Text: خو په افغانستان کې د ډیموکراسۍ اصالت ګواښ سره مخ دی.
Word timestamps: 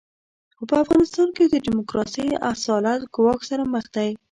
خو 0.57 0.63
په 0.69 0.75
افغانستان 0.83 1.27
کې 1.35 1.43
د 1.47 1.55
ډیموکراسۍ 1.65 2.27
اصالت 2.51 3.01
ګواښ 3.15 3.39
سره 3.49 3.63
مخ 3.73 3.85
دی. 3.95 4.11